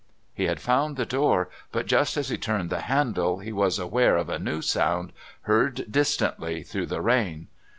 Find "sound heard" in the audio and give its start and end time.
4.63-5.85